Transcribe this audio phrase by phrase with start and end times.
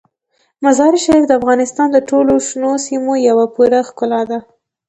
[0.63, 4.39] مزارشریف د افغانستان د ټولو شنو سیمو یوه پوره ښکلا ده.